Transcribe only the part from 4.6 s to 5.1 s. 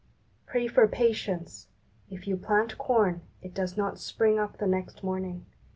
next